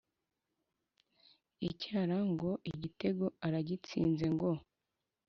icyara 1.69 2.17
ngo 2.31 2.49
igitego 2.71 3.25
aragitsinze 3.45 4.25
ngo 4.35 4.49